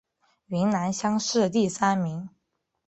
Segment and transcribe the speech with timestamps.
[0.47, 2.27] 云南乡试第三名。